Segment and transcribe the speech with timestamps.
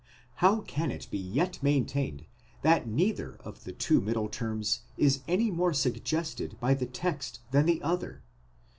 [0.37, 2.25] How can it be yet maintained
[2.63, 7.67] that neither of the two middle terms is any more suggested by the text than
[7.67, 8.23] the other?